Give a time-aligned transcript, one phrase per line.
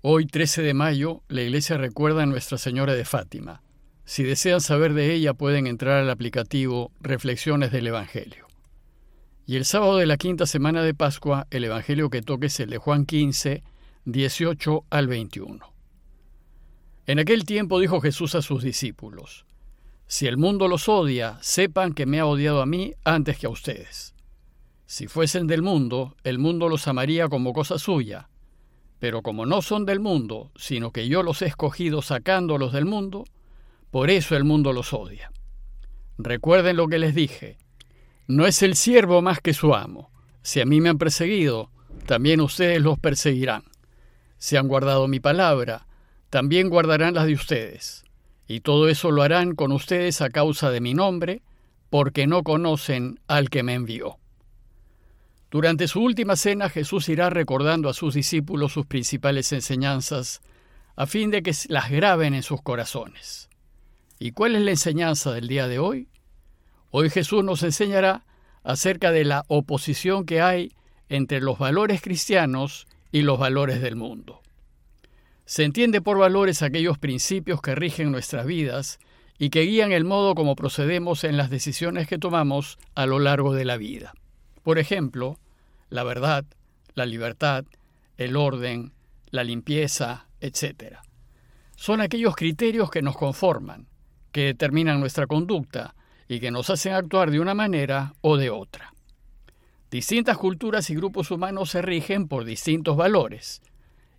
[0.00, 3.62] Hoy, 13 de mayo, la iglesia recuerda a Nuestra Señora de Fátima.
[4.04, 8.46] Si desean saber de ella, pueden entrar al aplicativo Reflexiones del Evangelio.
[9.44, 12.70] Y el sábado de la quinta semana de Pascua, el Evangelio que toque es el
[12.70, 13.64] de Juan 15,
[14.04, 15.74] 18 al 21.
[17.06, 19.46] En aquel tiempo dijo Jesús a sus discípulos,
[20.06, 23.50] Si el mundo los odia, sepan que me ha odiado a mí antes que a
[23.50, 24.14] ustedes.
[24.86, 28.28] Si fuesen del mundo, el mundo los amaría como cosa suya
[28.98, 33.24] pero como no son del mundo, sino que yo los he escogido sacándolos del mundo,
[33.90, 35.30] por eso el mundo los odia.
[36.18, 37.58] Recuerden lo que les dije.
[38.26, 40.10] No es el siervo más que su amo.
[40.42, 41.70] Si a mí me han perseguido,
[42.06, 43.62] también ustedes los perseguirán.
[44.38, 45.86] Si han guardado mi palabra,
[46.30, 48.04] también guardarán las de ustedes.
[48.46, 51.42] Y todo eso lo harán con ustedes a causa de mi nombre,
[51.90, 54.18] porque no conocen al que me envió.
[55.50, 60.42] Durante su última cena Jesús irá recordando a sus discípulos sus principales enseñanzas
[60.94, 63.48] a fin de que las graben en sus corazones.
[64.18, 66.08] ¿Y cuál es la enseñanza del día de hoy?
[66.90, 68.26] Hoy Jesús nos enseñará
[68.62, 70.72] acerca de la oposición que hay
[71.08, 74.42] entre los valores cristianos y los valores del mundo.
[75.46, 78.98] Se entiende por valores aquellos principios que rigen nuestras vidas
[79.38, 83.54] y que guían el modo como procedemos en las decisiones que tomamos a lo largo
[83.54, 84.12] de la vida.
[84.68, 85.38] Por ejemplo,
[85.88, 86.44] la verdad,
[86.92, 87.64] la libertad,
[88.18, 88.92] el orden,
[89.30, 90.98] la limpieza, etc.
[91.74, 93.86] Son aquellos criterios que nos conforman,
[94.30, 95.94] que determinan nuestra conducta
[96.28, 98.92] y que nos hacen actuar de una manera o de otra.
[99.90, 103.62] Distintas culturas y grupos humanos se rigen por distintos valores,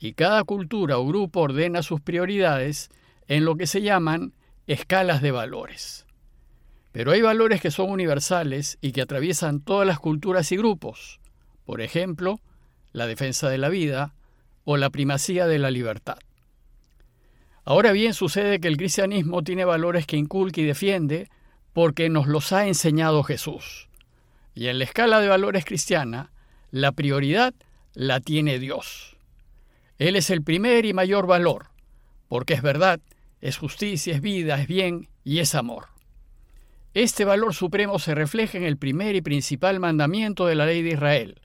[0.00, 2.90] y cada cultura o grupo ordena sus prioridades
[3.28, 4.32] en lo que se llaman
[4.66, 6.04] escalas de valores.
[6.92, 11.20] Pero hay valores que son universales y que atraviesan todas las culturas y grupos.
[11.64, 12.38] Por ejemplo,
[12.92, 14.14] la defensa de la vida
[14.64, 16.18] o la primacía de la libertad.
[17.64, 21.28] Ahora bien, sucede que el cristianismo tiene valores que inculca y defiende
[21.72, 23.88] porque nos los ha enseñado Jesús.
[24.54, 26.30] Y en la escala de valores cristiana,
[26.70, 27.54] la prioridad
[27.94, 29.16] la tiene Dios.
[29.98, 31.68] Él es el primer y mayor valor,
[32.28, 33.00] porque es verdad,
[33.40, 35.91] es justicia, es vida, es bien y es amor.
[36.94, 40.90] Este valor supremo se refleja en el primer y principal mandamiento de la ley de
[40.90, 41.40] Israel.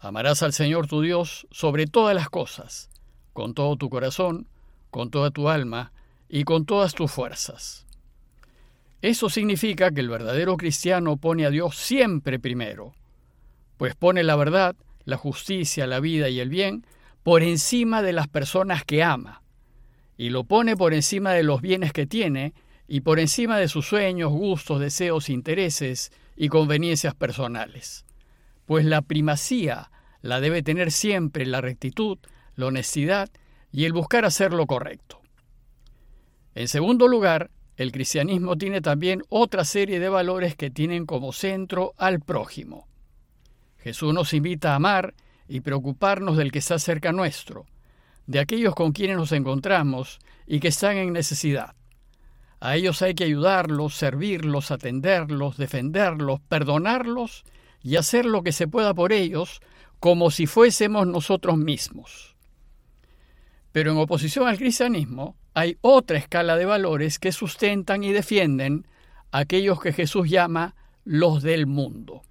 [0.00, 2.90] Amarás al Señor tu Dios sobre todas las cosas,
[3.32, 4.48] con todo tu corazón,
[4.90, 5.92] con toda tu alma
[6.28, 7.86] y con todas tus fuerzas.
[9.00, 12.94] Eso significa que el verdadero cristiano pone a Dios siempre primero,
[13.76, 14.74] pues pone la verdad,
[15.04, 16.84] la justicia, la vida y el bien
[17.22, 19.42] por encima de las personas que ama,
[20.16, 22.54] y lo pone por encima de los bienes que tiene
[22.88, 28.04] y por encima de sus sueños, gustos, deseos, intereses y conveniencias personales.
[28.66, 32.18] Pues la primacía la debe tener siempre la rectitud,
[32.54, 33.30] la honestidad
[33.72, 35.20] y el buscar hacer lo correcto.
[36.54, 41.94] En segundo lugar, el cristianismo tiene también otra serie de valores que tienen como centro
[41.96, 42.86] al prójimo.
[43.78, 45.14] Jesús nos invita a amar
[45.48, 47.66] y preocuparnos del que está cerca nuestro,
[48.26, 51.74] de aquellos con quienes nos encontramos y que están en necesidad.
[52.64, 57.42] A ellos hay que ayudarlos, servirlos, atenderlos, defenderlos, perdonarlos
[57.82, 59.60] y hacer lo que se pueda por ellos,
[59.98, 62.36] como si fuésemos nosotros mismos.
[63.72, 68.86] Pero en oposición al cristianismo hay otra escala de valores que sustentan y defienden
[69.32, 72.22] aquellos que Jesús llama los del mundo.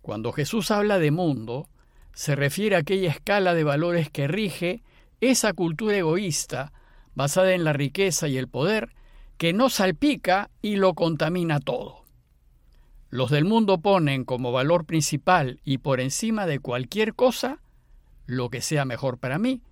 [0.00, 1.68] Cuando Jesús habla de mundo,
[2.14, 4.82] se refiere a aquella escala de valores que rige
[5.20, 6.72] esa cultura egoísta
[7.14, 8.94] basada en la riqueza y el poder
[9.38, 12.04] que no salpica y lo contamina todo.
[13.10, 17.60] Los del mundo ponen como valor principal y por encima de cualquier cosa
[18.26, 19.62] lo que sea mejor para mí,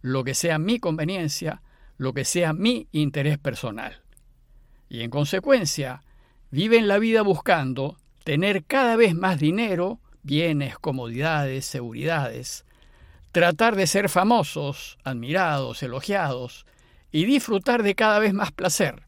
[0.00, 1.62] lo que sea mi conveniencia,
[1.96, 4.02] lo que sea mi interés personal.
[4.88, 6.02] Y en consecuencia,
[6.50, 12.64] viven la vida buscando tener cada vez más dinero, bienes, comodidades, seguridades,
[13.32, 16.66] tratar de ser famosos, admirados, elogiados,
[17.10, 19.07] y disfrutar de cada vez más placer,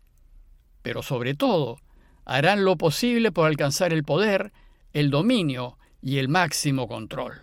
[0.82, 1.78] pero sobre todo
[2.24, 4.52] harán lo posible por alcanzar el poder,
[4.92, 7.42] el dominio y el máximo control.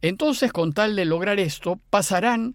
[0.00, 2.54] Entonces, con tal de lograr esto, pasarán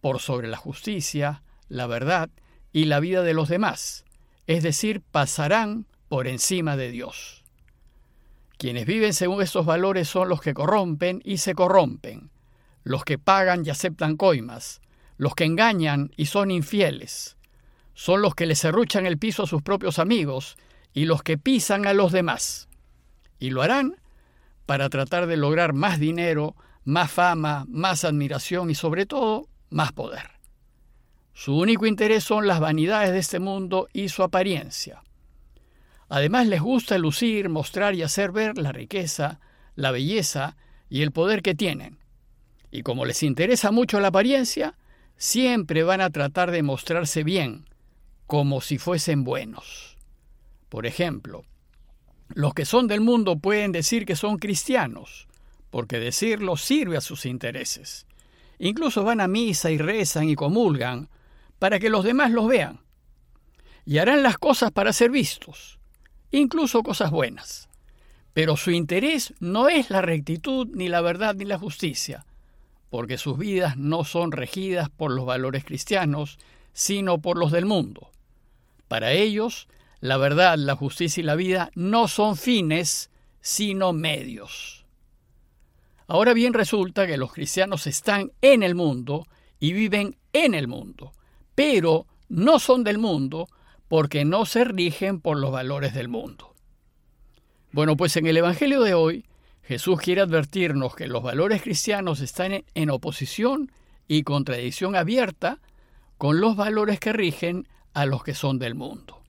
[0.00, 2.28] por sobre la justicia, la verdad
[2.72, 4.04] y la vida de los demás,
[4.46, 7.44] es decir, pasarán por encima de Dios.
[8.58, 12.30] Quienes viven según estos valores son los que corrompen y se corrompen,
[12.82, 14.80] los que pagan y aceptan coimas,
[15.16, 17.36] los que engañan y son infieles,
[17.94, 20.56] son los que le serruchan el piso a sus propios amigos
[20.92, 22.68] y los que pisan a los demás.
[23.38, 23.96] Y lo harán
[24.66, 30.30] para tratar de lograr más dinero, más fama, más admiración y sobre todo más poder.
[31.32, 35.02] Su único interés son las vanidades de este mundo y su apariencia.
[36.08, 39.40] Además les gusta lucir, mostrar y hacer ver la riqueza,
[39.74, 40.56] la belleza
[40.88, 41.98] y el poder que tienen.
[42.70, 44.76] Y como les interesa mucho la apariencia,
[45.16, 47.66] siempre van a tratar de mostrarse bien,
[48.26, 49.96] como si fuesen buenos.
[50.68, 51.44] Por ejemplo,
[52.28, 55.28] los que son del mundo pueden decir que son cristianos,
[55.70, 58.06] porque decirlo sirve a sus intereses.
[58.58, 61.08] Incluso van a misa y rezan y comulgan
[61.58, 62.80] para que los demás los vean.
[63.84, 65.78] Y harán las cosas para ser vistos,
[66.30, 67.68] incluso cosas buenas.
[68.32, 72.24] Pero su interés no es la rectitud, ni la verdad, ni la justicia,
[72.90, 76.38] porque sus vidas no son regidas por los valores cristianos,
[76.72, 78.10] sino por los del mundo.
[78.88, 79.68] Para ellos,
[80.00, 83.10] la verdad, la justicia y la vida no son fines,
[83.40, 84.84] sino medios.
[86.06, 89.26] Ahora bien resulta que los cristianos están en el mundo
[89.58, 91.12] y viven en el mundo,
[91.54, 93.48] pero no son del mundo
[93.88, 96.54] porque no se rigen por los valores del mundo.
[97.72, 99.24] Bueno, pues en el Evangelio de hoy,
[99.62, 103.72] Jesús quiere advertirnos que los valores cristianos están en oposición
[104.06, 105.58] y contradicción abierta
[106.18, 109.22] con los valores que rigen a los que son del mundo.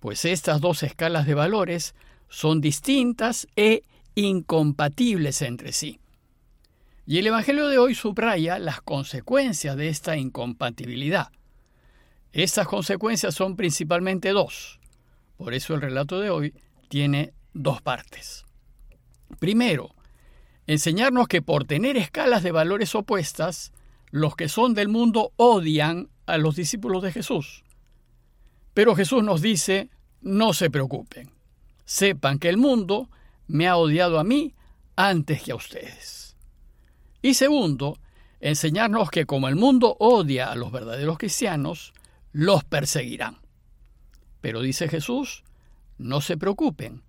[0.00, 1.94] Pues estas dos escalas de valores
[2.28, 3.82] son distintas e
[4.14, 6.00] incompatibles entre sí.
[7.04, 11.30] Y el Evangelio de hoy subraya las consecuencias de esta incompatibilidad.
[12.32, 14.80] Estas consecuencias son principalmente dos.
[15.36, 16.54] Por eso el relato de hoy
[16.88, 18.44] tiene dos partes.
[19.38, 19.94] Primero,
[20.66, 23.72] enseñarnos que por tener escalas de valores opuestas,
[24.10, 27.64] los que son del mundo odian a los discípulos de Jesús.
[28.76, 29.88] Pero Jesús nos dice,
[30.20, 31.30] no se preocupen,
[31.86, 33.08] sepan que el mundo
[33.46, 34.54] me ha odiado a mí
[34.96, 36.36] antes que a ustedes.
[37.22, 37.98] Y segundo,
[38.38, 41.94] enseñarnos que como el mundo odia a los verdaderos cristianos,
[42.32, 43.38] los perseguirán.
[44.42, 45.42] Pero dice Jesús,
[45.96, 47.02] no se preocupen,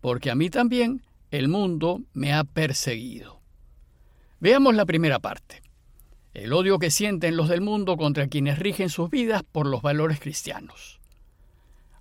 [0.00, 3.40] porque a mí también el mundo me ha perseguido.
[4.38, 5.62] Veamos la primera parte.
[6.32, 10.20] El odio que sienten los del mundo contra quienes rigen sus vidas por los valores
[10.20, 10.97] cristianos.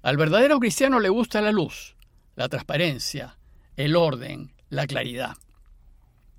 [0.08, 1.98] Al verdadero cristiano le gusta la luz,
[2.38, 3.38] la transparencia,
[3.76, 5.36] el orden, la claridad.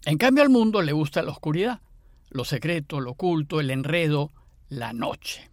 [0.07, 1.83] En cambio al mundo le gusta la oscuridad,
[2.31, 4.33] lo secreto, lo oculto, el enredo,
[4.71, 5.51] la noche.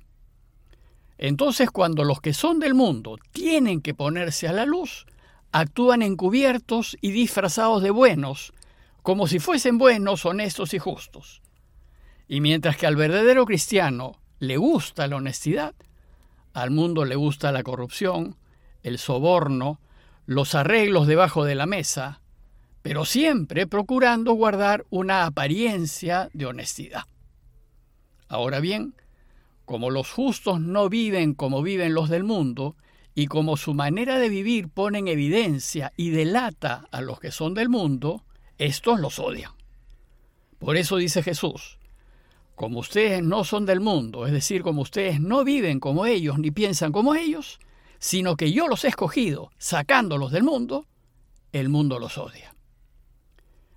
[1.18, 5.06] Entonces cuando los que son del mundo tienen que ponerse a la luz,
[5.52, 8.54] actúan encubiertos y disfrazados de buenos,
[9.02, 11.42] como si fuesen buenos, honestos y justos.
[12.30, 15.76] Y mientras que al verdadero cristiano le gusta la honestidad,
[16.56, 18.38] al mundo le gusta la corrupción,
[18.82, 19.82] el soborno,
[20.26, 22.22] los arreglos debajo de la mesa,
[22.82, 27.04] pero siempre procurando guardar una apariencia de honestidad.
[28.30, 28.96] Ahora bien,
[29.66, 32.78] como los justos no viven como viven los del mundo,
[33.14, 37.54] y como su manera de vivir pone en evidencia y delata a los que son
[37.54, 38.24] del mundo,
[38.58, 39.52] estos los odian.
[40.58, 41.80] Por eso dice Jesús,
[42.56, 46.52] como ustedes no son del mundo, es decir, como ustedes no viven como ellos ni
[46.52, 47.60] piensan como ellos,
[48.00, 50.86] sino que yo los he escogido sacándolos del mundo,
[51.52, 52.56] el mundo los odia.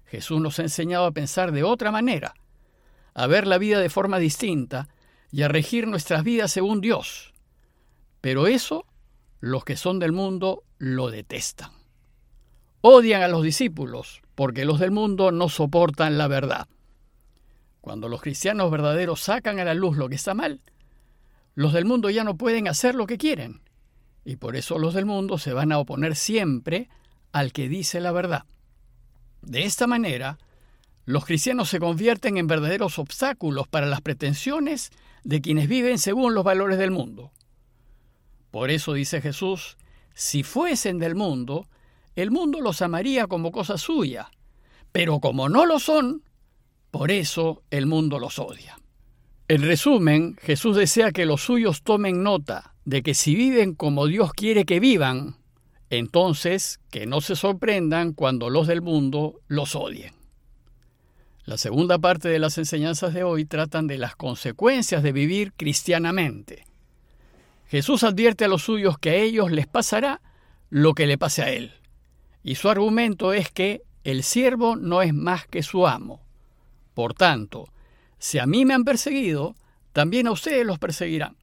[0.06, 2.34] Jesús nos ha enseñado a pensar de otra manera,
[3.14, 4.88] a ver la vida de forma distinta
[5.30, 7.34] y a regir nuestras vidas según Dios.
[8.20, 8.86] Pero eso
[9.40, 11.72] los que son del mundo lo detestan.
[12.80, 16.68] Odian a los discípulos porque los del mundo no soportan la verdad.
[17.80, 20.60] Cuando los cristianos verdaderos sacan a la luz lo que está mal,
[21.54, 23.60] los del mundo ya no pueden hacer lo que quieren.
[24.24, 26.88] Y por eso los del mundo se van a oponer siempre
[27.32, 28.44] al que dice la verdad.
[29.42, 30.38] De esta manera,
[31.04, 34.90] los cristianos se convierten en verdaderos obstáculos para las pretensiones
[35.24, 37.32] de quienes viven según los valores del mundo.
[38.50, 39.76] Por eso dice Jesús,
[40.14, 41.66] si fuesen del mundo,
[42.16, 44.30] el mundo los amaría como cosa suya,
[44.92, 46.22] pero como no lo son,
[46.90, 48.78] por eso el mundo los odia.
[49.48, 54.32] En resumen, Jesús desea que los suyos tomen nota de que si viven como Dios
[54.32, 55.36] quiere que vivan,
[55.90, 60.14] entonces, que no se sorprendan cuando los del mundo los odien.
[61.44, 66.66] La segunda parte de las enseñanzas de hoy tratan de las consecuencias de vivir cristianamente.
[67.68, 70.20] Jesús advierte a los suyos que a ellos les pasará
[70.68, 71.72] lo que le pase a él.
[72.42, 76.20] Y su argumento es que el siervo no es más que su amo.
[76.98, 77.68] Por tanto,
[78.18, 79.54] si a mí me han perseguido,
[79.92, 81.36] también a ustedes los perseguirán.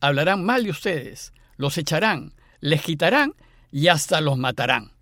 [0.00, 3.34] Hablarán mal de ustedes, los echarán, les quitarán
[3.70, 4.92] y hasta los matarán.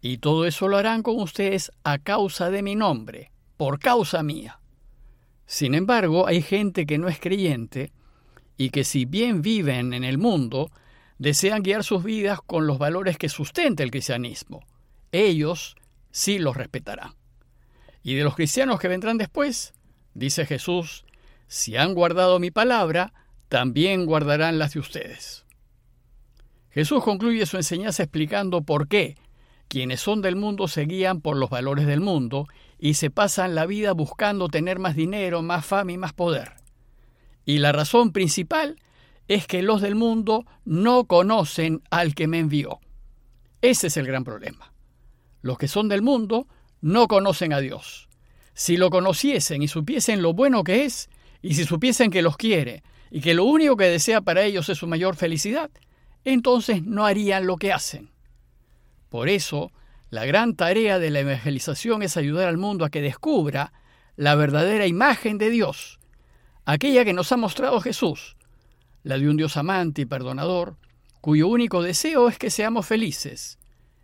[0.00, 4.58] Y todo eso lo harán con ustedes a causa de mi nombre, por causa mía.
[5.44, 7.92] Sin embargo, hay gente que no es creyente
[8.56, 10.70] y que si bien viven en el mundo,
[11.18, 14.64] desean guiar sus vidas con los valores que sustenta el cristianismo.
[15.12, 15.76] Ellos
[16.10, 17.19] sí los respetarán.
[18.02, 19.74] Y de los cristianos que vendrán después,
[20.14, 21.04] dice Jesús,
[21.46, 23.12] si han guardado mi palabra,
[23.48, 25.44] también guardarán las de ustedes.
[26.70, 29.16] Jesús concluye su enseñanza explicando por qué
[29.68, 32.46] quienes son del mundo se guían por los valores del mundo
[32.78, 36.54] y se pasan la vida buscando tener más dinero, más fama y más poder.
[37.44, 38.76] Y la razón principal
[39.28, 42.80] es que los del mundo no conocen al que me envió.
[43.62, 44.72] Ese es el gran problema.
[45.42, 46.48] Los que son del mundo
[46.80, 48.08] no conocen a Dios.
[48.54, 51.08] Si lo conociesen y supiesen lo bueno que es,
[51.42, 54.78] y si supiesen que los quiere, y que lo único que desea para ellos es
[54.78, 55.70] su mayor felicidad,
[56.24, 58.10] entonces no harían lo que hacen.
[59.08, 59.72] Por eso,
[60.10, 63.72] la gran tarea de la evangelización es ayudar al mundo a que descubra
[64.16, 65.98] la verdadera imagen de Dios,
[66.64, 68.36] aquella que nos ha mostrado Jesús,
[69.02, 70.76] la de un Dios amante y perdonador,
[71.20, 73.58] cuyo único deseo es que seamos felices,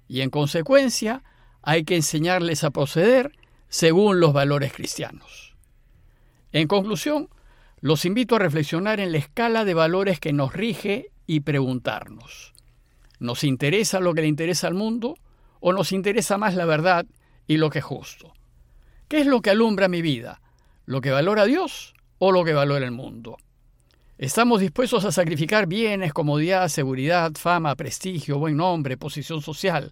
[0.09, 1.23] y en consecuencia
[1.67, 3.33] hay que enseñarles a proceder
[3.69, 5.57] según los valores cristianos.
[6.53, 7.29] En conclusión,
[7.81, 12.55] los invito a reflexionar en la escala de valores que nos rige y preguntarnos,
[13.19, 15.17] ¿nos interesa lo que le interesa al mundo
[15.59, 17.05] o nos interesa más la verdad
[17.49, 18.33] y lo que es justo?
[19.09, 20.41] ¿Qué es lo que alumbra mi vida?
[20.85, 23.39] ¿Lo que valora Dios o lo que valora el mundo?
[24.19, 29.91] Estamos dispuestos a sacrificar bienes, comodidad, seguridad, fama, prestigio, buen nombre, posición social.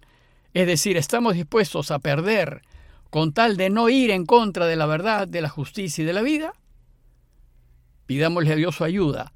[0.55, 2.61] Es decir, estamos dispuestos a perder
[3.09, 6.13] con tal de no ir en contra de la verdad, de la justicia y de
[6.13, 6.53] la vida.
[8.05, 9.33] Pidámosle a Dios su ayuda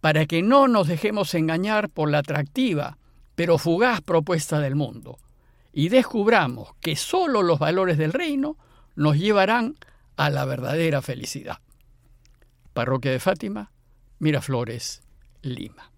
[0.00, 2.98] para que no nos dejemos engañar por la atractiva
[3.34, 5.18] pero fugaz propuesta del mundo
[5.72, 8.56] y descubramos que sólo los valores del reino
[8.94, 9.74] nos llevarán
[10.16, 11.58] a la verdadera felicidad.
[12.74, 13.72] Parroquia de Fátima,
[14.20, 15.02] Miraflores,
[15.42, 15.90] Lima.